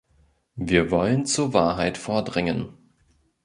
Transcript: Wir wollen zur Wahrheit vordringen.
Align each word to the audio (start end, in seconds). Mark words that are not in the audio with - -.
Wir 0.55 0.89
wollen 0.89 1.27
zur 1.27 1.53
Wahrheit 1.53 1.95
vordringen. 1.95 2.75